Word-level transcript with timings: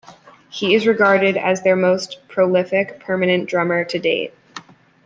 He 0.49 0.73
is 0.73 0.87
regarded 0.87 1.37
as 1.37 1.61
their 1.61 1.75
most 1.75 2.27
prolific 2.27 2.99
'permanent' 3.01 3.47
drummer 3.47 3.83
to 3.85 3.99
date. 3.99 4.33